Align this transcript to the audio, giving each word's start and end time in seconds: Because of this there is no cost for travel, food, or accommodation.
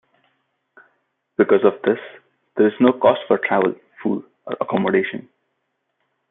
Because 1.37 1.63
of 1.63 1.79
this 1.83 1.99
there 2.57 2.65
is 2.65 2.73
no 2.79 2.91
cost 2.91 3.19
for 3.27 3.37
travel, 3.37 3.75
food, 4.01 4.23
or 4.47 4.57
accommodation. 4.59 5.29